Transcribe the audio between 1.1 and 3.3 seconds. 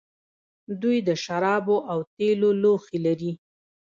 شرابو او تیلو لوښي لرل